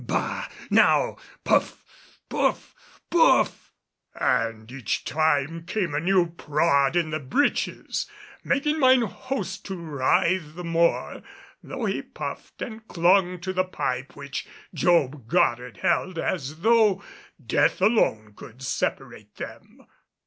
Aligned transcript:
Bah! 0.03 0.47
Now 0.71 1.15
puff! 1.43 1.83
puff! 2.27 2.73
puff!" 3.11 3.71
and 4.15 4.71
each 4.71 5.05
time 5.05 5.63
came 5.67 5.93
a 5.93 5.99
new 5.99 6.25
prod 6.31 6.95
in 6.95 7.11
the 7.11 7.19
breeches, 7.19 8.07
making 8.43 8.79
mine 8.79 9.03
host 9.03 9.63
to 9.65 9.75
writhe 9.75 10.55
the 10.55 10.63
more, 10.63 11.21
though 11.61 11.85
he 11.85 12.01
puffed 12.01 12.63
and 12.63 12.87
clung 12.87 13.39
to 13.41 13.53
the 13.53 13.63
pipe 13.63 14.15
which 14.15 14.47
Job 14.73 15.27
Goddard 15.27 15.77
held, 15.83 16.17
as 16.17 16.61
though 16.61 17.03
death 17.39 17.79
alone 17.79 18.33
could 18.35 18.63
separate 18.63 19.35
them. 19.35 19.85